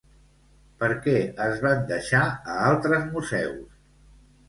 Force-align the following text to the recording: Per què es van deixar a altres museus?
Per 0.83 0.89
què 1.03 1.13
es 1.49 1.63
van 1.67 1.85
deixar 1.93 2.25
a 2.25 2.59
altres 2.73 3.09
museus? 3.15 3.67